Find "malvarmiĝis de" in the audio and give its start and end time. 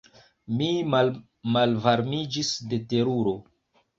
0.93-2.83